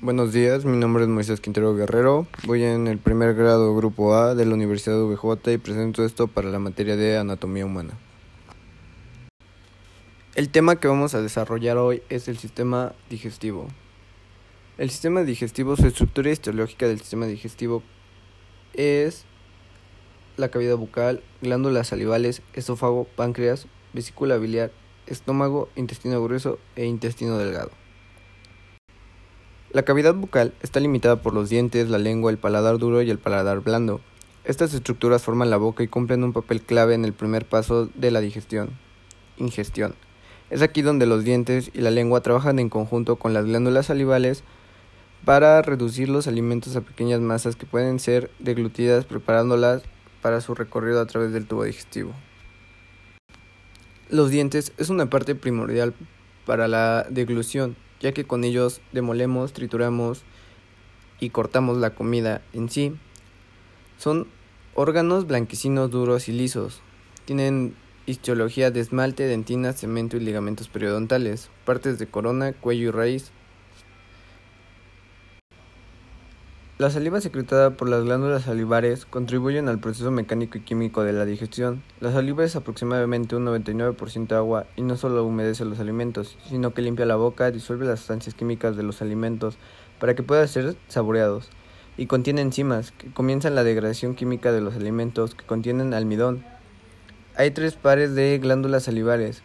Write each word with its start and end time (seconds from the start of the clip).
Buenos 0.00 0.32
días, 0.32 0.64
mi 0.64 0.76
nombre 0.76 1.02
es 1.02 1.08
Moisés 1.08 1.40
Quintero 1.40 1.74
Guerrero, 1.74 2.28
voy 2.44 2.62
en 2.62 2.86
el 2.86 2.98
primer 2.98 3.34
grado 3.34 3.74
grupo 3.74 4.14
A 4.14 4.36
de 4.36 4.46
la 4.46 4.54
Universidad 4.54 4.94
de 4.94 5.02
UBJ 5.02 5.50
y 5.50 5.58
presento 5.58 6.04
esto 6.04 6.28
para 6.28 6.50
la 6.50 6.60
materia 6.60 6.94
de 6.94 7.18
anatomía 7.18 7.66
humana. 7.66 7.98
El 10.36 10.50
tema 10.50 10.76
que 10.76 10.86
vamos 10.86 11.16
a 11.16 11.20
desarrollar 11.20 11.78
hoy 11.78 12.00
es 12.10 12.28
el 12.28 12.38
sistema 12.38 12.92
digestivo. 13.10 13.66
El 14.76 14.88
sistema 14.90 15.24
digestivo, 15.24 15.74
su 15.74 15.88
estructura 15.88 16.30
histológica 16.30 16.86
del 16.86 17.00
sistema 17.00 17.26
digestivo 17.26 17.82
es 18.74 19.24
la 20.36 20.48
cavidad 20.48 20.76
bucal, 20.76 21.24
glándulas 21.42 21.88
salivales, 21.88 22.42
esófago, 22.52 23.02
páncreas, 23.16 23.66
vesícula 23.92 24.36
biliar, 24.36 24.70
estómago, 25.08 25.68
intestino 25.74 26.22
grueso 26.22 26.60
e 26.76 26.84
intestino 26.84 27.36
delgado. 27.36 27.72
La 29.70 29.82
cavidad 29.82 30.14
bucal 30.14 30.54
está 30.62 30.80
limitada 30.80 31.20
por 31.20 31.34
los 31.34 31.50
dientes, 31.50 31.90
la 31.90 31.98
lengua, 31.98 32.30
el 32.30 32.38
paladar 32.38 32.78
duro 32.78 33.02
y 33.02 33.10
el 33.10 33.18
paladar 33.18 33.60
blando. 33.60 34.00
Estas 34.44 34.72
estructuras 34.72 35.22
forman 35.22 35.50
la 35.50 35.58
boca 35.58 35.82
y 35.82 35.88
cumplen 35.88 36.24
un 36.24 36.32
papel 36.32 36.62
clave 36.62 36.94
en 36.94 37.04
el 37.04 37.12
primer 37.12 37.44
paso 37.44 37.90
de 37.94 38.10
la 38.10 38.22
digestión, 38.22 38.70
ingestión. 39.36 39.94
Es 40.48 40.62
aquí 40.62 40.80
donde 40.80 41.04
los 41.04 41.22
dientes 41.22 41.70
y 41.74 41.82
la 41.82 41.90
lengua 41.90 42.22
trabajan 42.22 42.58
en 42.58 42.70
conjunto 42.70 43.16
con 43.16 43.34
las 43.34 43.44
glándulas 43.44 43.86
salivales 43.86 44.42
para 45.26 45.60
reducir 45.60 46.08
los 46.08 46.26
alimentos 46.26 46.74
a 46.74 46.80
pequeñas 46.80 47.20
masas 47.20 47.54
que 47.54 47.66
pueden 47.66 48.00
ser 48.00 48.30
deglutidas 48.38 49.04
preparándolas 49.04 49.82
para 50.22 50.40
su 50.40 50.54
recorrido 50.54 51.02
a 51.02 51.06
través 51.06 51.34
del 51.34 51.46
tubo 51.46 51.64
digestivo. 51.64 52.12
Los 54.08 54.30
dientes 54.30 54.72
es 54.78 54.88
una 54.88 55.10
parte 55.10 55.34
primordial 55.34 55.92
para 56.46 56.68
la 56.68 57.06
deglución 57.10 57.76
ya 58.00 58.12
que 58.12 58.24
con 58.24 58.44
ellos 58.44 58.80
demolemos, 58.92 59.52
trituramos 59.52 60.22
y 61.20 61.30
cortamos 61.30 61.78
la 61.78 61.94
comida 61.94 62.42
en 62.52 62.68
sí. 62.68 62.94
Son 63.96 64.26
órganos 64.74 65.26
blanquecinos 65.26 65.90
duros 65.90 66.28
y 66.28 66.32
lisos. 66.32 66.80
Tienen 67.24 67.74
histología 68.06 68.70
de 68.70 68.80
esmalte, 68.80 69.24
dentina, 69.24 69.72
cemento 69.72 70.16
y 70.16 70.20
ligamentos 70.20 70.68
periodontales, 70.68 71.50
partes 71.64 71.98
de 71.98 72.06
corona, 72.06 72.52
cuello 72.52 72.88
y 72.88 72.90
raíz. 72.90 73.32
La 76.78 76.90
saliva 76.90 77.20
secretada 77.20 77.70
por 77.70 77.88
las 77.88 78.04
glándulas 78.04 78.44
salivares 78.44 79.04
contribuyen 79.04 79.66
al 79.66 79.80
proceso 79.80 80.12
mecánico 80.12 80.58
y 80.58 80.60
químico 80.60 81.02
de 81.02 81.12
la 81.12 81.24
digestión. 81.24 81.82
La 81.98 82.12
saliva 82.12 82.44
es 82.44 82.54
aproximadamente 82.54 83.34
un 83.34 83.46
99% 83.46 84.30
agua 84.36 84.64
y 84.76 84.82
no 84.82 84.96
solo 84.96 85.24
humedece 85.24 85.64
los 85.64 85.80
alimentos, 85.80 86.38
sino 86.48 86.74
que 86.74 86.82
limpia 86.82 87.04
la 87.04 87.16
boca, 87.16 87.50
disuelve 87.50 87.84
las 87.84 87.98
sustancias 87.98 88.36
químicas 88.36 88.76
de 88.76 88.84
los 88.84 89.02
alimentos 89.02 89.58
para 89.98 90.14
que 90.14 90.22
puedan 90.22 90.46
ser 90.46 90.76
saboreados, 90.86 91.50
y 91.96 92.06
contiene 92.06 92.42
enzimas 92.42 92.92
que 92.92 93.12
comienzan 93.12 93.56
la 93.56 93.64
degradación 93.64 94.14
química 94.14 94.52
de 94.52 94.60
los 94.60 94.76
alimentos 94.76 95.34
que 95.34 95.44
contienen 95.44 95.94
almidón. 95.94 96.44
Hay 97.34 97.50
tres 97.50 97.74
pares 97.74 98.14
de 98.14 98.38
glándulas 98.38 98.84
salivares, 98.84 99.42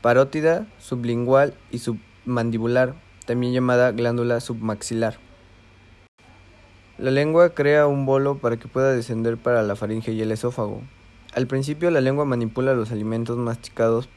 parótida, 0.00 0.66
sublingual 0.78 1.52
y 1.70 1.80
submandibular, 1.80 2.94
también 3.26 3.52
llamada 3.52 3.92
glándula 3.92 4.40
submaxilar. 4.40 5.18
La 7.00 7.10
lengua 7.10 7.54
crea 7.54 7.86
un 7.86 8.04
bolo 8.04 8.36
para 8.36 8.58
que 8.58 8.68
pueda 8.68 8.92
descender 8.92 9.38
para 9.38 9.62
la 9.62 9.74
faringe 9.74 10.12
y 10.12 10.20
el 10.20 10.32
esófago. 10.32 10.82
Al 11.32 11.46
principio 11.46 11.90
la 11.90 12.02
lengua 12.02 12.26
manipula 12.26 12.74
los 12.74 12.92
alimentos 12.92 13.38
masticados 13.38 14.10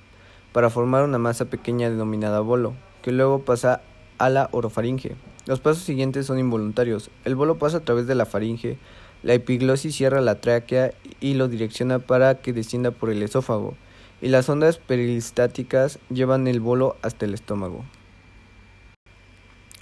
para 0.51 0.69
formar 0.69 1.05
una 1.05 1.17
masa 1.17 1.45
pequeña 1.45 1.89
denominada 1.89 2.41
bolo, 2.41 2.73
que 3.01 3.13
luego 3.13 3.39
pasa 3.39 3.79
a 4.17 4.29
la 4.29 4.49
orofaringe. 4.51 5.15
Los 5.45 5.61
pasos 5.61 5.83
siguientes 5.83 6.25
son 6.25 6.39
involuntarios. 6.39 7.09
El 7.23 7.35
bolo 7.35 7.57
pasa 7.57 7.77
a 7.77 7.85
través 7.85 8.05
de 8.05 8.15
la 8.15 8.25
faringe, 8.25 8.77
la 9.23 9.33
epiglosis 9.33 9.95
cierra 9.95 10.19
la 10.19 10.41
tráquea 10.41 10.93
y 11.21 11.35
lo 11.35 11.47
direcciona 11.47 11.99
para 11.99 12.41
que 12.41 12.51
descienda 12.51 12.91
por 12.91 13.11
el 13.11 13.23
esófago, 13.23 13.75
y 14.21 14.27
las 14.27 14.49
ondas 14.49 14.77
peristáticas 14.77 15.99
llevan 16.09 16.47
el 16.47 16.59
bolo 16.59 16.97
hasta 17.01 17.23
el 17.23 17.33
estómago. 17.33 17.85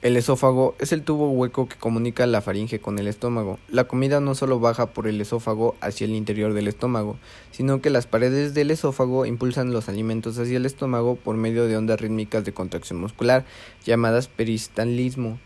El 0.01 0.17
esófago 0.17 0.73
es 0.79 0.93
el 0.93 1.03
tubo 1.03 1.29
hueco 1.29 1.67
que 1.69 1.75
comunica 1.75 2.25
la 2.25 2.41
faringe 2.41 2.79
con 2.79 2.97
el 2.97 3.05
estómago. 3.05 3.59
La 3.69 3.83
comida 3.83 4.19
no 4.19 4.33
solo 4.33 4.59
baja 4.59 4.87
por 4.87 5.05
el 5.05 5.21
esófago 5.21 5.75
hacia 5.79 6.05
el 6.05 6.15
interior 6.15 6.55
del 6.55 6.67
estómago, 6.67 7.17
sino 7.51 7.81
que 7.81 7.91
las 7.91 8.07
paredes 8.07 8.55
del 8.55 8.71
esófago 8.71 9.27
impulsan 9.27 9.71
los 9.71 9.89
alimentos 9.89 10.39
hacia 10.39 10.57
el 10.57 10.65
estómago 10.65 11.17
por 11.17 11.37
medio 11.37 11.67
de 11.67 11.77
ondas 11.77 12.01
rítmicas 12.01 12.43
de 12.43 12.51
contracción 12.51 12.99
muscular, 12.99 13.45
llamadas 13.85 14.27
peristalismo. 14.27 15.37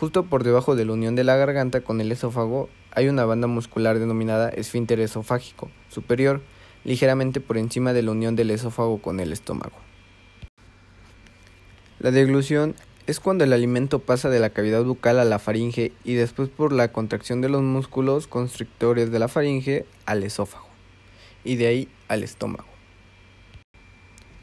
Justo 0.00 0.24
por 0.24 0.42
debajo 0.42 0.74
de 0.74 0.86
la 0.86 0.94
unión 0.94 1.14
de 1.14 1.24
la 1.24 1.36
garganta 1.36 1.82
con 1.82 2.00
el 2.00 2.12
esófago 2.12 2.70
hay 2.92 3.08
una 3.08 3.26
banda 3.26 3.46
muscular 3.46 3.98
denominada 3.98 4.48
esfínter 4.48 5.00
esofágico 5.00 5.70
superior, 5.90 6.40
ligeramente 6.84 7.42
por 7.42 7.58
encima 7.58 7.92
de 7.92 8.00
la 8.00 8.12
unión 8.12 8.36
del 8.36 8.52
esófago 8.52 9.02
con 9.02 9.20
el 9.20 9.34
estómago. 9.34 9.76
La 11.98 12.10
deglución 12.10 12.74
es 13.06 13.18
cuando 13.18 13.44
el 13.44 13.52
alimento 13.52 13.98
pasa 13.98 14.30
de 14.30 14.38
la 14.38 14.50
cavidad 14.50 14.84
bucal 14.84 15.18
a 15.18 15.24
la 15.24 15.38
faringe 15.38 15.92
y 16.04 16.14
después 16.14 16.48
por 16.48 16.72
la 16.72 16.92
contracción 16.92 17.40
de 17.40 17.48
los 17.48 17.62
músculos 17.62 18.28
constrictores 18.28 19.10
de 19.10 19.18
la 19.18 19.28
faringe 19.28 19.86
al 20.06 20.22
esófago 20.22 20.68
y 21.44 21.56
de 21.56 21.66
ahí 21.66 21.88
al 22.08 22.22
estómago. 22.22 22.68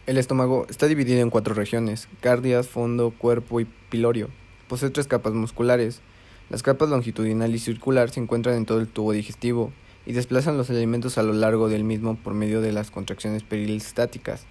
El 0.07 0.17
estómago 0.17 0.65
está 0.69 0.87
dividido 0.87 1.21
en 1.21 1.29
cuatro 1.29 1.53
regiones, 1.53 2.09
cardias, 2.19 2.67
fondo, 2.67 3.13
cuerpo 3.17 3.61
y 3.61 3.65
pilorio. 3.89 4.29
Posee 4.67 4.89
tres 4.89 5.07
capas 5.07 5.33
musculares. 5.33 6.01
Las 6.49 6.63
capas 6.63 6.89
longitudinal 6.89 7.53
y 7.53 7.59
circular 7.59 8.09
se 8.09 8.19
encuentran 8.19 8.55
en 8.55 8.65
todo 8.65 8.79
el 8.79 8.87
tubo 8.87 9.13
digestivo 9.13 9.71
y 10.05 10.13
desplazan 10.13 10.57
los 10.57 10.69
alimentos 10.71 11.17
a 11.17 11.23
lo 11.23 11.33
largo 11.33 11.69
del 11.69 11.83
mismo 11.83 12.15
por 12.17 12.33
medio 12.33 12.59
de 12.59 12.71
las 12.71 12.89
contracciones 12.89 13.43
peristáticas. 13.43 14.47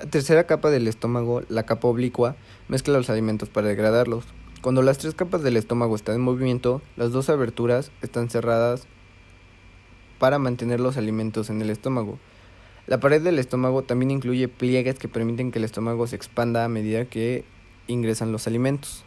La 0.00 0.06
tercera 0.06 0.44
capa 0.44 0.70
del 0.70 0.88
estómago, 0.88 1.42
la 1.50 1.64
capa 1.64 1.86
oblicua, 1.86 2.34
mezcla 2.68 2.96
los 2.96 3.10
alimentos 3.10 3.50
para 3.50 3.68
degradarlos. 3.68 4.24
Cuando 4.62 4.80
las 4.80 4.96
tres 4.96 5.14
capas 5.14 5.42
del 5.42 5.58
estómago 5.58 5.94
están 5.94 6.14
en 6.14 6.22
movimiento, 6.22 6.80
las 6.96 7.12
dos 7.12 7.28
aberturas 7.28 7.92
están 8.00 8.30
cerradas 8.30 8.86
para 10.18 10.38
mantener 10.38 10.80
los 10.80 10.96
alimentos 10.96 11.50
en 11.50 11.60
el 11.60 11.68
estómago. 11.68 12.18
La 12.86 12.98
pared 12.98 13.20
del 13.20 13.38
estómago 13.38 13.82
también 13.82 14.10
incluye 14.10 14.48
pliegues 14.48 14.98
que 14.98 15.08
permiten 15.08 15.52
que 15.52 15.58
el 15.58 15.66
estómago 15.66 16.06
se 16.06 16.16
expanda 16.16 16.64
a 16.64 16.68
medida 16.70 17.04
que 17.04 17.44
ingresan 17.86 18.32
los 18.32 18.46
alimentos. 18.46 19.04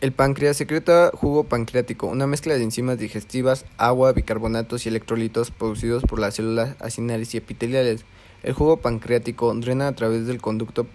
El 0.00 0.12
páncreas 0.12 0.56
secreta 0.56 1.10
jugo 1.12 1.42
pancreático, 1.42 2.06
una 2.06 2.28
mezcla 2.28 2.54
de 2.54 2.62
enzimas 2.62 2.98
digestivas, 2.98 3.66
agua, 3.78 4.12
bicarbonatos 4.12 4.86
y 4.86 4.90
electrolitos 4.90 5.50
producidos 5.50 6.04
por 6.04 6.20
las 6.20 6.36
células 6.36 6.76
acinares 6.78 7.34
y 7.34 7.38
epiteliales. 7.38 8.04
El 8.44 8.52
jugo 8.52 8.76
pancreático 8.76 9.52
drena 9.54 9.88
a 9.88 9.94
través 9.94 10.26
del 10.26 10.40
conducto 10.40 10.86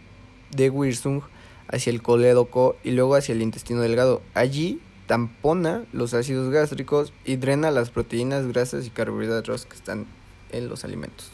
de 0.52 0.70
Wirsung 0.70 1.22
hacia 1.68 1.90
el 1.92 2.04
colédoco 2.04 2.76
y 2.84 2.92
luego 2.92 3.16
hacia 3.16 3.34
el 3.34 3.42
intestino 3.42 3.82
delgado. 3.82 4.22
Allí 4.36 4.80
tampona 5.08 5.84
los 5.92 6.14
ácidos 6.14 6.52
gástricos 6.52 7.12
y 7.26 7.38
drena 7.38 7.72
las 7.72 7.90
proteínas, 7.90 8.48
grasas 8.48 8.86
y 8.86 8.92
carbohidratos 8.92 9.66
que 9.66 9.76
están 9.76 10.06
en 10.52 10.70
los 10.70 10.86
alimentos. 10.86 11.32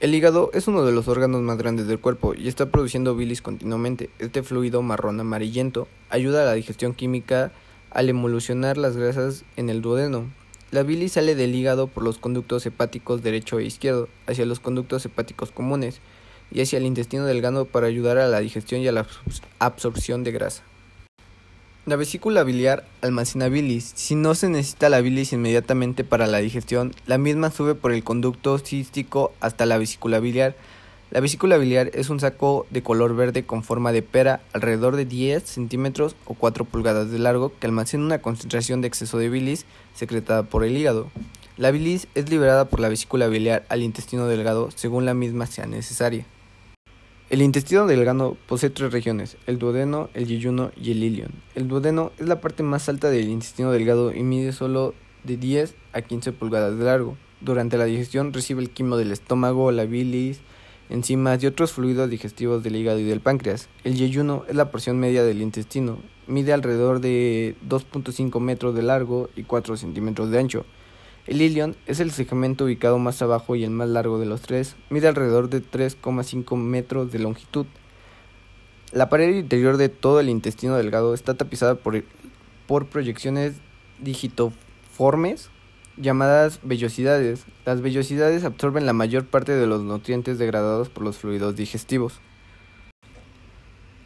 El 0.00 0.14
hígado 0.14 0.50
es 0.52 0.68
uno 0.68 0.84
de 0.84 0.92
los 0.92 1.08
órganos 1.08 1.40
más 1.40 1.56
grandes 1.56 1.86
del 1.86 1.98
cuerpo 1.98 2.34
y 2.34 2.48
está 2.48 2.66
produciendo 2.66 3.16
bilis 3.16 3.40
continuamente. 3.40 4.10
Este 4.18 4.42
fluido 4.42 4.82
marrón 4.82 5.18
amarillento 5.18 5.88
ayuda 6.10 6.42
a 6.42 6.44
la 6.44 6.52
digestión 6.52 6.92
química 6.92 7.50
al 7.90 8.10
emulsionar 8.10 8.76
las 8.76 8.94
grasas 8.94 9.44
en 9.56 9.70
el 9.70 9.80
duodeno. 9.80 10.30
La 10.70 10.82
bilis 10.82 11.12
sale 11.12 11.34
del 11.34 11.54
hígado 11.54 11.86
por 11.86 12.02
los 12.02 12.18
conductos 12.18 12.66
hepáticos 12.66 13.22
derecho 13.22 13.58
e 13.58 13.64
izquierdo, 13.64 14.06
hacia 14.26 14.44
los 14.44 14.60
conductos 14.60 15.02
hepáticos 15.06 15.50
comunes 15.50 16.00
y 16.50 16.60
hacia 16.60 16.76
el 16.76 16.84
intestino 16.84 17.24
delgado 17.24 17.64
para 17.64 17.86
ayudar 17.86 18.18
a 18.18 18.28
la 18.28 18.40
digestión 18.40 18.82
y 18.82 18.88
a 18.88 18.92
la 18.92 19.06
absorción 19.58 20.24
de 20.24 20.32
grasa. 20.32 20.62
La 21.86 21.96
vesícula 21.96 22.44
biliar 22.44 22.86
almacena 23.00 23.48
bilis. 23.48 23.92
Si 23.94 24.14
no 24.14 24.34
se 24.34 24.50
necesita 24.50 24.90
la 24.90 25.00
bilis 25.00 25.32
inmediatamente 25.32 26.04
para 26.04 26.26
la 26.26 26.36
digestión, 26.36 26.94
la 27.06 27.16
misma 27.16 27.50
sube 27.50 27.74
por 27.74 27.92
el 27.92 28.04
conducto 28.04 28.58
cístico 28.58 29.32
hasta 29.40 29.64
la 29.64 29.78
vesícula 29.78 30.20
biliar 30.20 30.54
la 31.10 31.20
vesícula 31.20 31.56
biliar 31.56 31.90
es 31.94 32.10
un 32.10 32.20
saco 32.20 32.66
de 32.68 32.82
color 32.82 33.16
verde 33.16 33.46
con 33.46 33.64
forma 33.64 33.92
de 33.92 34.02
pera 34.02 34.42
alrededor 34.52 34.94
de 34.94 35.06
10 35.06 35.42
centímetros 35.42 36.14
o 36.26 36.34
4 36.34 36.66
pulgadas 36.66 37.10
de 37.10 37.18
largo 37.18 37.50
que 37.58 37.66
almacena 37.66 38.04
una 38.04 38.20
concentración 38.20 38.82
de 38.82 38.88
exceso 38.88 39.16
de 39.16 39.30
bilis 39.30 39.64
secretada 39.94 40.42
por 40.42 40.64
el 40.64 40.76
hígado. 40.76 41.10
La 41.56 41.70
bilis 41.70 42.08
es 42.14 42.28
liberada 42.28 42.66
por 42.66 42.80
la 42.80 42.90
vesícula 42.90 43.26
biliar 43.26 43.64
al 43.70 43.82
intestino 43.82 44.26
delgado 44.26 44.70
según 44.74 45.06
la 45.06 45.14
misma 45.14 45.46
sea 45.46 45.66
necesaria. 45.66 46.26
El 47.30 47.40
intestino 47.40 47.86
delgado 47.86 48.36
posee 48.46 48.68
tres 48.68 48.92
regiones, 48.92 49.38
el 49.46 49.58
duodeno, 49.58 50.10
el 50.12 50.26
yeyuno 50.26 50.72
y 50.76 50.90
el 50.92 51.02
ilion. 51.02 51.32
El 51.54 51.68
duodeno 51.68 52.12
es 52.18 52.28
la 52.28 52.42
parte 52.42 52.62
más 52.62 52.86
alta 52.90 53.08
del 53.08 53.30
intestino 53.30 53.72
delgado 53.72 54.14
y 54.14 54.22
mide 54.22 54.52
solo 54.52 54.94
de 55.24 55.38
10 55.38 55.74
a 55.94 56.02
15 56.02 56.32
pulgadas 56.32 56.78
de 56.78 56.84
largo. 56.84 57.16
Durante 57.40 57.78
la 57.78 57.86
digestión 57.86 58.34
recibe 58.34 58.60
el 58.60 58.70
quimo 58.70 58.98
del 58.98 59.12
estómago, 59.12 59.72
la 59.72 59.84
bilis, 59.84 60.40
enzimas 60.90 61.42
y 61.42 61.46
otros 61.46 61.72
fluidos 61.72 62.10
digestivos 62.10 62.62
del 62.62 62.76
hígado 62.76 62.98
y 62.98 63.04
del 63.04 63.20
páncreas. 63.20 63.68
El 63.84 63.96
yeyuno 63.96 64.44
es 64.48 64.56
la 64.56 64.70
porción 64.70 64.98
media 64.98 65.22
del 65.22 65.42
intestino, 65.42 65.98
mide 66.26 66.52
alrededor 66.52 67.00
de 67.00 67.56
2.5 67.68 68.40
metros 68.40 68.74
de 68.74 68.82
largo 68.82 69.30
y 69.36 69.42
4 69.44 69.76
centímetros 69.76 70.30
de 70.30 70.38
ancho. 70.38 70.64
El 71.26 71.42
ilion 71.42 71.76
es 71.86 72.00
el 72.00 72.10
segmento 72.10 72.64
ubicado 72.64 72.98
más 72.98 73.20
abajo 73.20 73.54
y 73.54 73.64
el 73.64 73.70
más 73.70 73.88
largo 73.88 74.18
de 74.18 74.26
los 74.26 74.40
tres, 74.40 74.76
mide 74.88 75.08
alrededor 75.08 75.50
de 75.50 75.62
3,5 75.62 76.56
metros 76.56 77.12
de 77.12 77.18
longitud. 77.18 77.66
La 78.92 79.10
pared 79.10 79.36
interior 79.36 79.76
de 79.76 79.90
todo 79.90 80.20
el 80.20 80.30
intestino 80.30 80.76
delgado 80.76 81.12
está 81.12 81.34
tapizada 81.34 81.74
por, 81.74 82.02
por 82.66 82.86
proyecciones 82.86 83.56
digitoformes 83.98 85.50
llamadas 86.00 86.60
vellosidades. 86.62 87.44
Las 87.64 87.80
vellosidades 87.80 88.44
absorben 88.44 88.86
la 88.86 88.92
mayor 88.92 89.26
parte 89.26 89.52
de 89.52 89.66
los 89.66 89.82
nutrientes 89.82 90.38
degradados 90.38 90.88
por 90.88 91.04
los 91.04 91.18
fluidos 91.18 91.56
digestivos. 91.56 92.20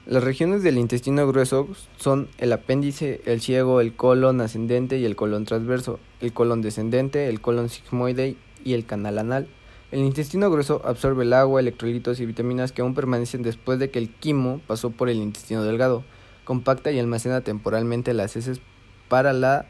Las 0.04 0.24
regiones 0.24 0.64
del 0.64 0.78
intestino 0.78 1.28
grueso 1.28 1.68
son 1.96 2.28
el 2.38 2.52
apéndice, 2.52 3.20
el 3.24 3.40
ciego, 3.40 3.80
el 3.80 3.94
colon 3.94 4.40
ascendente 4.40 4.98
y 4.98 5.04
el 5.04 5.14
colon 5.14 5.44
transverso, 5.44 6.00
el 6.20 6.32
colon 6.32 6.60
descendente, 6.60 7.28
el 7.28 7.40
colon 7.40 7.68
sigmoide 7.68 8.36
y 8.64 8.72
el 8.72 8.84
canal 8.84 9.18
anal. 9.18 9.46
El 9.92 10.00
intestino 10.00 10.50
grueso 10.50 10.82
absorbe 10.84 11.22
el 11.22 11.32
agua, 11.32 11.60
electrolitos 11.60 12.18
y 12.18 12.26
vitaminas 12.26 12.72
que 12.72 12.82
aún 12.82 12.94
permanecen 12.94 13.42
después 13.42 13.78
de 13.78 13.90
que 13.90 14.00
el 14.00 14.08
quimo 14.08 14.60
pasó 14.66 14.90
por 14.90 15.08
el 15.08 15.18
intestino 15.18 15.62
delgado. 15.62 16.02
Compacta 16.44 16.90
y 16.90 16.98
almacena 16.98 17.42
temporalmente 17.42 18.12
las 18.12 18.34
heces 18.34 18.60
para 19.08 19.32
la 19.32 19.66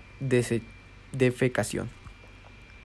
defecación. 1.11 1.91